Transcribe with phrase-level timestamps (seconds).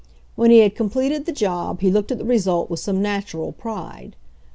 [0.35, 4.15] When he had completed the job he looked at the result with some natural pride.